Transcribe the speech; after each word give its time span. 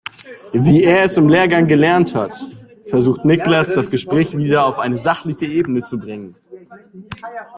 Wie 0.53 0.83
er 0.83 1.03
es 1.03 1.15
im 1.17 1.29
Lehrgang 1.29 1.67
gelernt 1.67 2.15
hat, 2.15 2.33
versucht 2.87 3.23
Niklas 3.23 3.71
das 3.75 3.91
Gespräch 3.91 4.35
wieder 4.35 4.65
auf 4.65 4.79
eine 4.79 4.97
sachliche 4.97 5.45
Ebene 5.45 5.83
zu 5.83 5.99
bringen. 5.99 6.35